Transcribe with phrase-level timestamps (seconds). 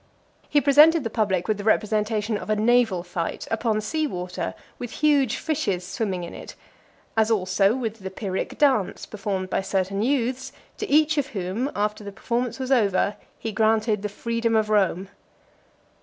[0.49, 4.89] He presented the public with the representation of a naval fight, upon sea water, with
[5.05, 6.55] huge fishes swimming in it;
[7.15, 12.03] as also with the Pyrrhic dance, performed by certain youths, to each of whom, after
[12.03, 15.07] the performance was over, he granted the freedom of Rome.